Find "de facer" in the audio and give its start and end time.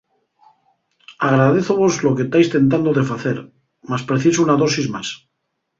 2.97-3.37